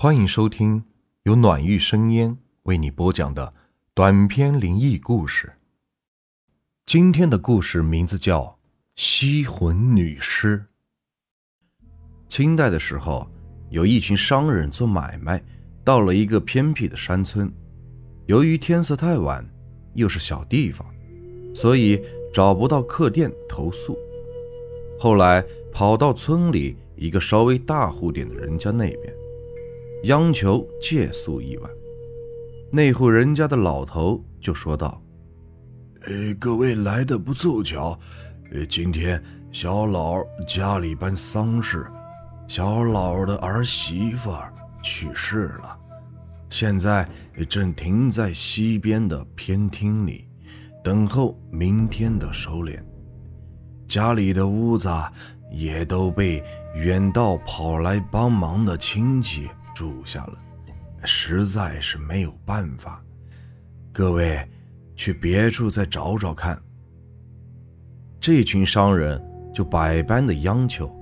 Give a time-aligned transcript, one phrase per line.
[0.00, 0.84] 欢迎收听
[1.24, 3.52] 由暖玉生烟为你播讲的
[3.94, 5.52] 短篇灵异故事。
[6.86, 8.42] 今天的故事名字叫
[8.94, 10.64] 《吸魂女尸》。
[12.28, 13.28] 清代的时候，
[13.70, 15.42] 有一群商人做买卖，
[15.82, 17.52] 到了一个偏僻的山村。
[18.26, 19.44] 由于天色太晚，
[19.94, 20.88] 又是小地方，
[21.52, 22.00] 所以
[22.32, 23.98] 找不到客店投宿。
[25.00, 29.12] 后来跑到村里一个稍微大户点的人家那边。
[30.04, 31.68] 央求借宿一晚，
[32.70, 35.02] 那户人家的老头就说道
[36.06, 37.98] ：“呃，各位来的不凑巧，
[38.52, 41.84] 呃，今天小老家里办丧事，
[42.46, 44.32] 小老的儿媳妇
[44.84, 45.76] 去世了，
[46.48, 47.06] 现在
[47.48, 50.28] 正停在西边的偏厅里，
[50.84, 52.80] 等候明天的收敛。
[53.88, 54.88] 家里的屋子
[55.50, 56.40] 也都被
[56.76, 60.36] 远道跑来帮忙的亲戚。”住下了，
[61.04, 63.00] 实在是没有办法。
[63.92, 64.44] 各位，
[64.96, 66.60] 去别处再找找看。
[68.20, 69.22] 这群商人
[69.54, 70.92] 就百般的央求，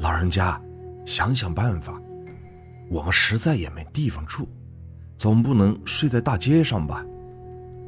[0.00, 0.60] 老人家，
[1.06, 1.98] 想想办法。
[2.90, 4.46] 我们实在也没地方住，
[5.16, 7.02] 总不能睡在大街上吧？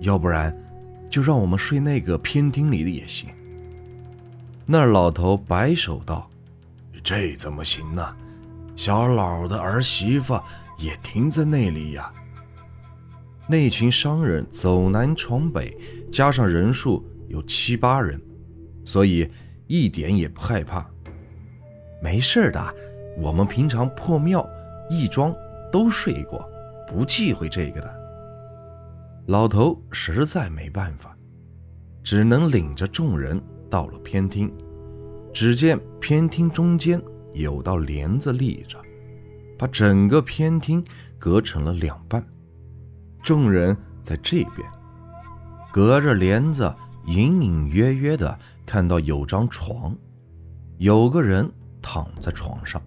[0.00, 0.56] 要不然，
[1.10, 3.28] 就让我们睡那个偏厅里的也行。
[4.64, 6.30] 那老头摆手道
[7.04, 8.16] ：“这怎么行呢？”
[8.76, 10.38] 小老的儿媳妇
[10.78, 12.12] 也停在那里呀。
[13.48, 15.76] 那群商人走南闯北，
[16.12, 18.20] 加上人数有七八人，
[18.84, 19.28] 所以
[19.66, 20.86] 一点也不害怕。
[22.02, 22.74] 没事的，
[23.18, 24.46] 我们平常破庙、
[24.90, 25.34] 义庄
[25.72, 26.46] 都睡过，
[26.86, 27.96] 不忌讳这个的。
[29.26, 31.14] 老头实在没办法，
[32.04, 34.52] 只能领着众人到了偏厅。
[35.32, 37.00] 只见偏厅中间。
[37.36, 38.78] 有道帘子立着，
[39.56, 40.82] 把整个偏厅
[41.18, 42.24] 隔成了两半。
[43.22, 44.68] 众人在这边，
[45.72, 46.74] 隔着帘子，
[47.06, 49.96] 隐隐约约的看到有张床，
[50.78, 51.50] 有个人
[51.82, 52.80] 躺在床上，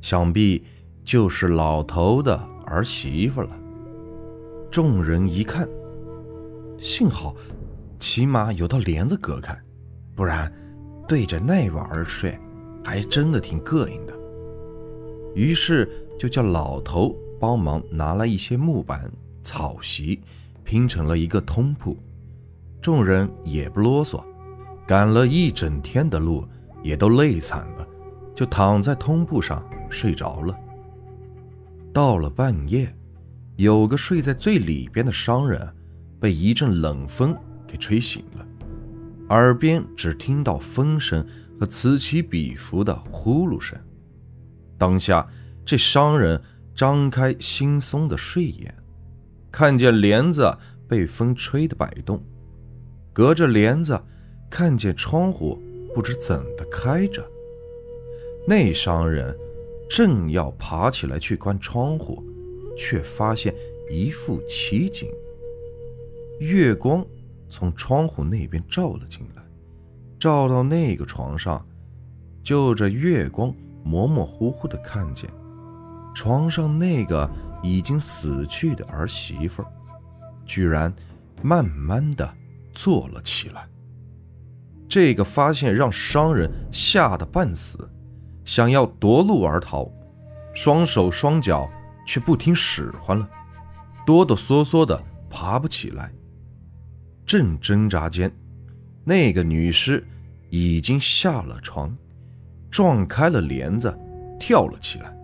[0.00, 0.64] 想必
[1.04, 2.36] 就是老头的
[2.66, 3.50] 儿媳妇了。
[4.70, 5.68] 众人一看，
[6.78, 7.34] 幸好，
[7.98, 9.56] 起码有道帘子隔开，
[10.14, 10.52] 不然
[11.08, 12.38] 对着那玩意儿睡。
[12.84, 14.14] 还真的挺膈应的，
[15.34, 19.10] 于是就叫老头帮忙拿来一些木板、
[19.42, 20.20] 草席，
[20.64, 21.96] 拼成了一个通铺。
[22.80, 24.24] 众人也不啰嗦，
[24.86, 26.46] 赶了一整天的路，
[26.82, 27.86] 也都累惨了，
[28.34, 30.56] 就躺在通铺上睡着了。
[31.92, 32.94] 到了半夜，
[33.56, 35.60] 有个睡在最里边的商人，
[36.18, 37.36] 被一阵冷风
[37.66, 38.46] 给吹醒了，
[39.28, 41.24] 耳边只听到风声。
[41.60, 43.78] 和此起彼伏的呼噜声，
[44.78, 45.28] 当下
[45.62, 46.40] 这商人
[46.74, 48.74] 张开惺忪的睡眼，
[49.52, 50.50] 看见帘子
[50.88, 52.24] 被风吹得摆动，
[53.12, 54.00] 隔着帘子
[54.48, 55.60] 看见窗户
[55.94, 57.22] 不知怎的开着。
[58.48, 59.36] 那商人
[59.86, 62.24] 正要爬起来去关窗户，
[62.74, 63.54] 却发现
[63.90, 65.10] 一副奇景：
[66.38, 67.06] 月光
[67.50, 69.39] 从窗户那边照了进来。
[70.20, 71.64] 照到那个床上，
[72.44, 75.30] 就着月光模模糊糊的看见，
[76.14, 77.28] 床上那个
[77.62, 79.64] 已经死去的儿媳妇，
[80.44, 80.94] 居然
[81.42, 82.30] 慢慢的
[82.74, 83.66] 坐了起来。
[84.86, 87.88] 这个发现让商人吓得半死，
[88.44, 89.90] 想要夺路而逃，
[90.54, 91.66] 双手双脚
[92.06, 93.26] 却不听使唤了，
[94.04, 96.12] 哆哆嗦嗦的爬不起来。
[97.24, 98.30] 正挣扎间。
[99.04, 100.04] 那个女尸
[100.50, 101.94] 已经下了床，
[102.70, 103.96] 撞开了帘子，
[104.38, 105.14] 跳了起来。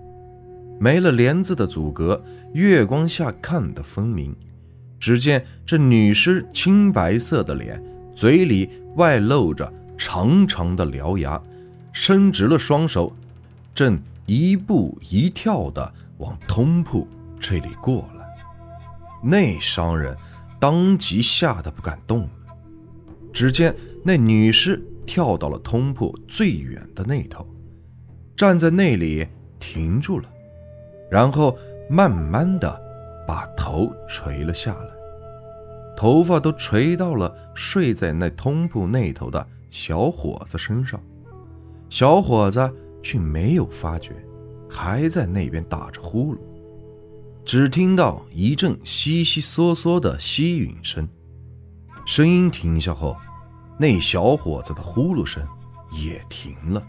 [0.78, 2.22] 没了帘子的阻隔，
[2.52, 4.34] 月光下看得分明。
[4.98, 7.82] 只见这女尸青白色的脸，
[8.14, 11.40] 嘴里外露着长长的獠牙，
[11.92, 13.14] 伸直了双手，
[13.74, 17.06] 正一步一跳地往通铺
[17.38, 18.26] 这里过来。
[19.22, 20.16] 那商人
[20.58, 22.28] 当即吓得不敢动。
[23.36, 27.46] 只见那女尸跳到了通铺最远的那头，
[28.34, 29.28] 站在那里
[29.60, 30.28] 停住了，
[31.10, 31.54] 然后
[31.86, 32.82] 慢慢的
[33.28, 34.88] 把头垂了下来，
[35.94, 40.98] 头发都垂到了睡在那通铺那头的小伙子身上，
[41.90, 42.72] 小伙子
[43.02, 44.12] 却没有发觉，
[44.66, 46.38] 还在那边打着呼噜，
[47.44, 51.06] 只听到一阵悉悉嗦嗦的吸吮声，
[52.06, 53.14] 声音停下后。
[53.78, 55.46] 那小伙子的呼噜声
[55.90, 56.82] 也停了，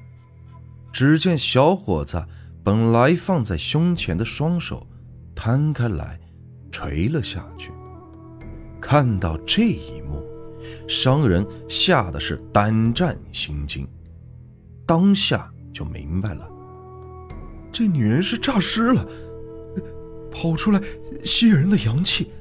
[0.92, 2.26] 只见小伙子
[2.64, 4.88] 本来放在胸前的双手
[5.36, 6.20] 摊开来，
[6.72, 7.72] 垂了下去。
[8.80, 10.24] 看到这一幕，
[10.88, 13.88] 商人吓得是胆战心惊，
[14.86, 16.50] 当下就明白了，
[17.72, 19.06] 这女人是诈尸了，
[20.32, 20.80] 跑出来
[21.26, 22.32] 吸人的阳气。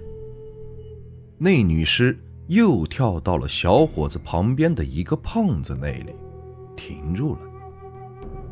[1.38, 2.16] 那女尸
[2.48, 6.14] 又跳到了小伙子旁边的一个胖子那里，
[6.76, 7.40] 停住了，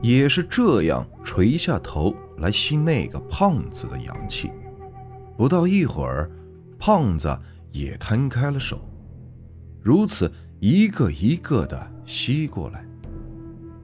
[0.00, 4.50] 也是这样垂下头来吸那个胖子的阳气。
[5.37, 6.31] 不到一会儿，
[6.79, 7.38] 胖子。
[7.75, 8.88] 也摊开了手，
[9.82, 10.31] 如此
[10.61, 12.87] 一个一个的吸过来。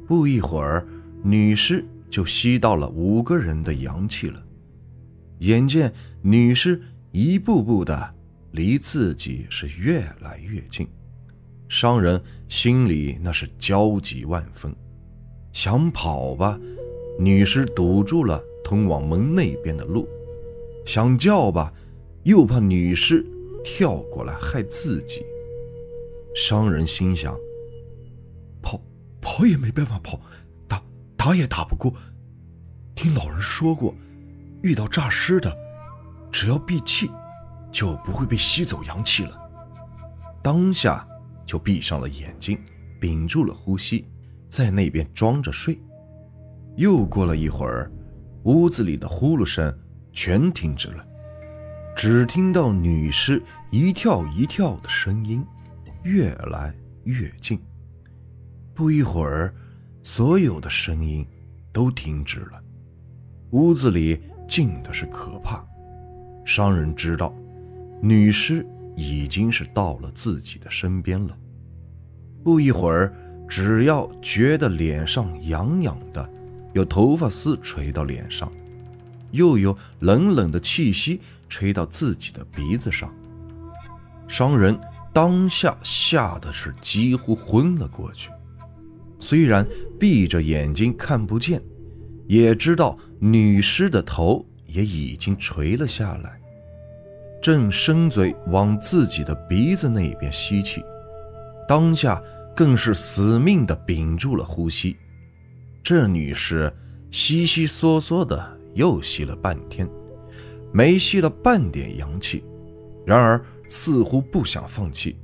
[0.06, 0.86] 不一会儿，
[1.24, 4.40] 女尸就吸到了五个人的阳气了。
[5.40, 5.92] 眼见
[6.22, 6.80] 女尸
[7.10, 8.14] 一步步的
[8.52, 10.88] 离自己是越来越近，
[11.68, 14.74] 商人心里那是焦急万分，
[15.52, 16.58] 想跑吧，
[17.18, 20.04] 女尸堵住了通往门那边的路；
[20.84, 21.72] 想叫吧，
[22.24, 23.26] 又怕女尸。
[23.62, 25.22] 跳过来害自己。
[26.34, 27.38] 商人心想：
[28.62, 28.80] 跑
[29.20, 30.18] 跑也没办法跑，
[30.66, 30.82] 打
[31.14, 31.92] 打也打不过。
[32.94, 33.94] 听老人说过，
[34.62, 35.54] 遇到诈尸的，
[36.32, 37.10] 只要闭气，
[37.70, 39.38] 就不会被吸走阳气了。
[40.42, 41.06] 当下
[41.44, 42.58] 就闭上了眼睛，
[43.00, 44.06] 屏住了呼吸，
[44.48, 45.78] 在那边装着睡。
[46.76, 47.90] 又过了一会儿，
[48.44, 49.76] 屋子里的呼噜声
[50.12, 51.04] 全停止了。
[51.96, 55.44] 只听到女尸一跳一跳的声音，
[56.04, 56.74] 越来
[57.04, 57.60] 越近。
[58.72, 59.54] 不一会儿，
[60.02, 61.26] 所有的声音
[61.72, 62.62] 都停止了，
[63.50, 64.18] 屋子里
[64.48, 65.62] 静的是可怕。
[66.46, 67.34] 商人知道，
[68.02, 68.66] 女尸
[68.96, 71.36] 已经是到了自己的身边了。
[72.42, 73.14] 不一会儿，
[73.48, 76.30] 只要觉得脸上痒痒的，
[76.72, 78.50] 有头发丝垂到脸上。
[79.32, 83.14] 又有冷冷的气息吹到自己的鼻子上，
[84.26, 84.76] 商人
[85.12, 88.30] 当下吓得是几乎昏了过去。
[89.20, 89.64] 虽然
[90.00, 91.62] 闭着眼睛看不见，
[92.26, 96.39] 也知道女尸的头也已经垂了下来，
[97.42, 100.84] 正伸嘴往自己的鼻子那边吸气，
[101.68, 102.22] 当下
[102.54, 104.96] 更是死命的屏住了呼吸。
[105.82, 106.72] 这女尸
[107.10, 108.58] 悉悉嗦嗦的。
[108.74, 109.84] 又吸了半天，
[110.72, 112.44] 没吸了半点阳气，
[113.04, 115.18] 然而似乎不想放弃，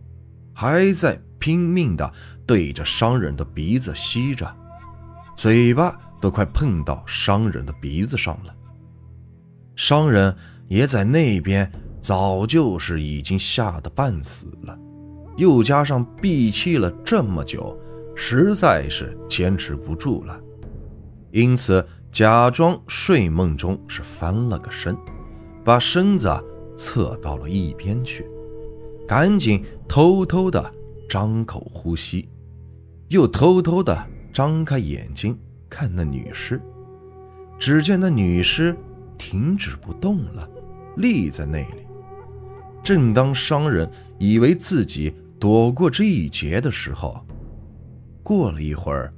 [0.53, 2.13] 还在拼命的
[2.45, 4.53] 对着商人的鼻子吸着，
[5.37, 8.53] 嘴巴都快碰到商人的鼻子上了。
[9.77, 10.35] 商人
[10.67, 11.71] 也在那边，
[12.07, 14.79] 早就是已经吓得半死了，
[15.37, 17.77] 又加上闭气了这么久，
[18.15, 20.41] 实在是坚持不住了，
[21.33, 21.85] 因此。
[22.13, 24.97] 假装睡梦中是翻了个身，
[25.63, 26.31] 把身子
[26.75, 28.25] 侧到了一边去，
[29.07, 30.73] 赶紧偷偷的
[31.11, 32.27] 张口呼吸，
[33.09, 35.39] 又偷偷的张开眼睛
[35.69, 36.59] 看那女尸。
[37.59, 38.75] 只见那女尸
[39.19, 40.49] 停止不动了，
[40.97, 41.86] 立在那里。
[42.87, 47.21] 正当商人以为自己躲过这一劫的时候，
[48.23, 49.13] 过了一会儿，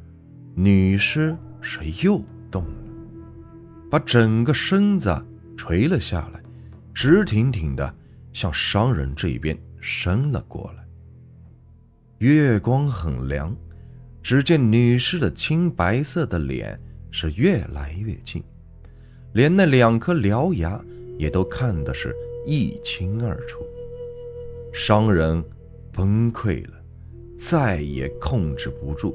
[0.54, 2.18] 女尸是又
[2.50, 2.70] 动了。
[3.90, 5.14] 把整个身子
[5.54, 6.40] 垂了下来，
[6.94, 7.94] 直挺挺的
[8.32, 10.82] 向商人这边伸了过来。
[12.20, 13.54] 月光很凉，
[14.22, 16.74] 只见女尸的青白色的脸
[17.10, 18.42] 是越来越近，
[19.34, 20.82] 连那两颗獠牙
[21.18, 22.16] 也都看的是
[22.48, 23.62] 一清二楚。
[24.72, 25.44] 商人
[25.92, 26.72] 崩溃了，
[27.38, 29.14] 再也控制不住，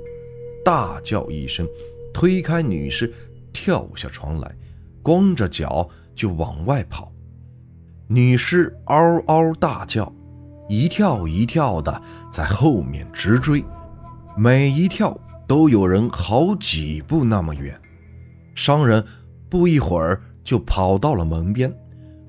[0.63, 1.67] 大叫一声，
[2.13, 3.11] 推开女尸。
[3.51, 4.55] 跳下床来，
[5.01, 7.11] 光着脚就往外跑。
[8.07, 10.13] 女尸嗷嗷大叫，
[10.69, 13.63] 一跳一跳的在后面直追，
[14.37, 17.75] 每一跳都有人好几步那么远。
[18.53, 19.03] 商人
[19.49, 21.71] 不一会儿就跑到了门边，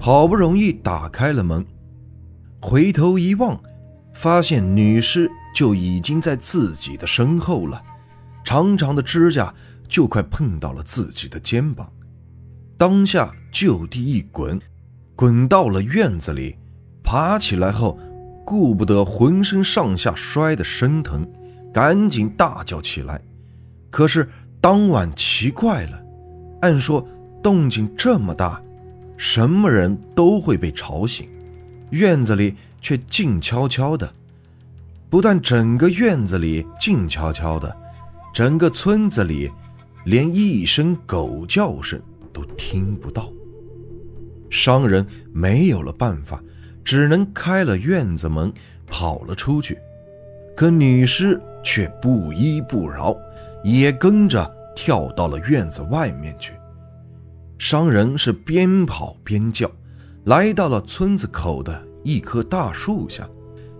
[0.04, 1.64] 好不容易打开了门，
[2.60, 3.58] 回头一望，
[4.12, 7.80] 发现女尸就已经在自己的身后了，
[8.44, 9.54] 长长的指甲。
[9.88, 11.90] 就快碰到了自己的肩膀，
[12.76, 14.60] 当下就地一滚，
[15.16, 16.56] 滚到了院子里。
[17.02, 17.98] 爬起来后，
[18.44, 21.26] 顾不得浑身上下摔得生疼，
[21.72, 23.18] 赶紧大叫起来。
[23.90, 24.28] 可是
[24.60, 26.02] 当晚奇怪了，
[26.60, 27.06] 按说
[27.42, 28.60] 动静这么大，
[29.16, 31.28] 什么人都会被吵醒，
[31.90, 34.12] 院子里却静悄悄的。
[35.10, 37.76] 不但整个院子里静悄悄的，
[38.32, 39.50] 整个村子里。
[40.04, 41.98] 连一声狗叫声
[42.30, 43.32] 都听不到。
[44.50, 46.42] 商人没有了办法，
[46.84, 48.52] 只能开了院子门
[48.86, 49.78] 跑了出去。
[50.54, 53.16] 可女尸却不依不饶，
[53.64, 56.52] 也跟着跳到了院子外面去。
[57.64, 59.70] 商人是边跑边叫，
[60.24, 63.26] 来到了村子口的一棵大树下，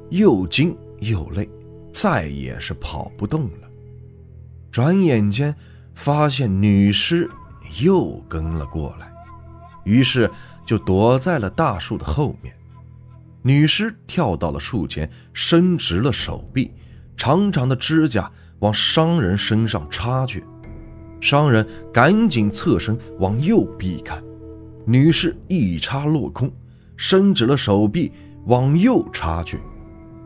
[0.08, 1.46] 又惊又累，
[1.92, 3.68] 再也是跑不动了。
[4.72, 5.54] 转眼间，
[5.94, 7.30] 发现女尸
[7.82, 9.12] 又跟了过来，
[9.84, 10.30] 于是
[10.64, 12.56] 就躲在了大树的后面。
[13.42, 16.72] 女尸跳到了树前，伸直了手臂，
[17.18, 20.42] 长长的指甲往商人身上插去。
[21.24, 24.22] 商人赶紧侧身往右避开，
[24.84, 26.52] 女尸一插落空，
[26.98, 28.12] 伸直了手臂
[28.44, 29.58] 往右插去，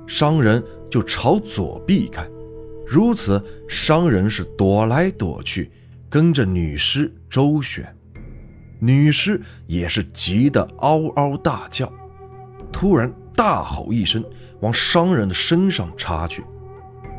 [0.08, 2.26] 商人就朝左避开。
[2.84, 5.70] 如此，商人是躲来躲去，
[6.10, 7.94] 跟着女尸周旋。
[8.80, 11.92] 女尸也是急得嗷嗷大叫。
[12.72, 14.24] 突然大吼一声，
[14.62, 16.42] 往商人的身上插去。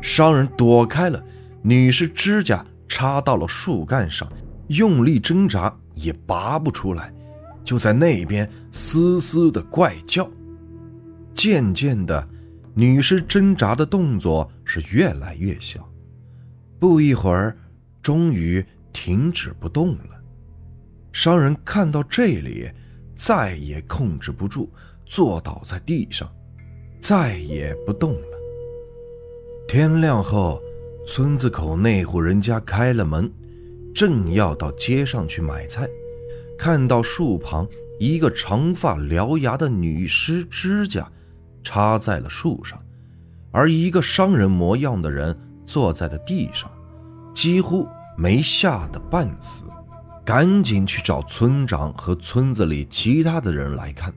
[0.02, 1.24] 商人躲开了，
[1.62, 4.28] 女尸指甲插到了树干上，
[4.66, 7.14] 用力挣扎也拔不出来，
[7.64, 10.28] 就在那边嘶嘶的怪叫。
[11.32, 12.22] 渐渐的，
[12.74, 15.88] 女尸挣扎的动作是越来越小，
[16.80, 17.56] 不一会儿，
[18.02, 20.20] 终于停止不动了。
[21.12, 22.68] 商人看到这里，
[23.14, 24.68] 再也控制不住。
[25.06, 26.30] 坐倒在地上，
[27.00, 28.26] 再也不动了。
[29.66, 30.62] 天亮后，
[31.10, 33.28] 村子口那户人家开了门，
[33.92, 35.88] 正要到街上去买菜，
[36.56, 37.66] 看到树旁
[37.98, 41.10] 一个长发獠牙的女尸指甲
[41.64, 42.80] 插在了树上，
[43.50, 45.36] 而一个商人模样的人
[45.66, 46.70] 坐在了地上，
[47.34, 49.64] 几乎没吓得半死，
[50.24, 54.14] 赶紧去找村长和村子里其他的人来看。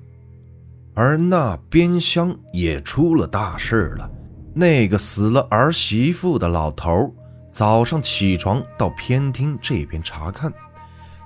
[0.94, 4.08] 而那边乡也出了大事了。
[4.54, 7.14] 那个死了儿媳妇的老头
[7.52, 10.54] 早上起床到偏厅这边查看，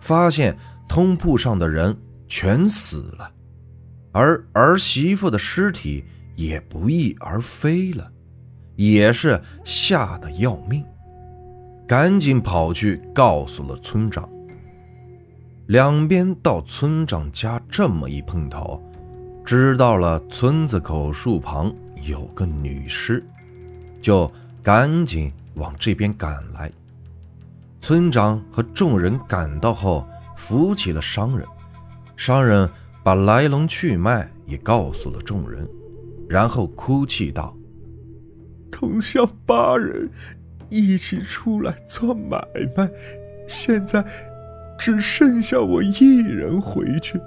[0.02, 0.58] 发现
[0.88, 1.96] 通铺上的人
[2.28, 3.32] 全死了，
[4.12, 6.06] 而儿媳妇的尸体
[6.36, 8.10] 也不翼而飞了，
[8.76, 10.86] 也是吓得要命，
[11.88, 14.30] 赶紧跑去告诉了村长。
[15.68, 18.82] 两边到村长家这么一碰头。
[19.44, 21.74] 知道了村子口树旁
[22.04, 23.24] 有个女尸，
[24.02, 24.32] 就
[24.64, 26.72] 赶紧往这边赶来。
[27.82, 31.48] 村长和众人赶到后，扶起了商人。
[32.16, 32.70] 商人
[33.04, 35.68] 把来龙去脉也告诉了众人，
[36.28, 37.56] 然后哭泣道
[38.72, 40.10] ：“同乡八人
[40.70, 42.38] 一起出来做买
[42.76, 42.90] 卖，
[43.48, 44.04] 现在
[44.78, 47.22] 只剩下我一人回去。”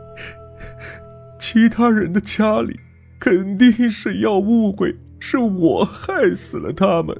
[1.38, 2.78] 其他人的家里
[3.20, 7.14] 肯定是要误会是我害死了他们，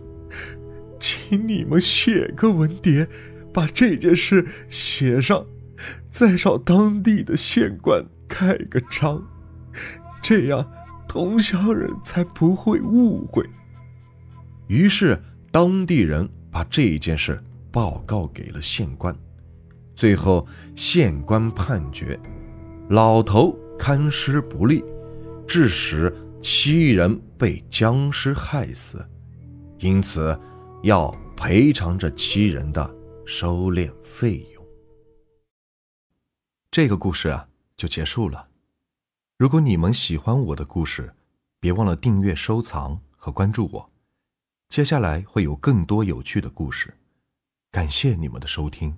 [0.98, 3.06] 请你们写个文牒，
[3.52, 5.44] 把这件事写上，
[6.10, 9.22] 再找当地的县官盖个章，
[10.22, 10.66] 这样
[11.06, 13.44] 同乡人才不会误会。
[14.66, 15.20] 于是
[15.52, 17.38] 当地人把这件事
[17.70, 19.14] 报告给了县官，
[19.94, 22.18] 最后县官判决，
[22.88, 23.54] 老头。
[23.82, 24.84] 看尸不利，
[25.50, 29.04] 致使七人被僵尸害死，
[29.80, 30.38] 因此
[30.84, 32.88] 要赔偿这七人的
[33.26, 34.64] 收敛费用。
[36.70, 38.46] 这个故事啊就结束了。
[39.38, 41.12] 如果你们喜欢我的故事，
[41.58, 43.90] 别忘了订阅、收藏和关注我。
[44.68, 46.94] 接下来会有更多有趣的故事，
[47.72, 48.96] 感谢你们的收听。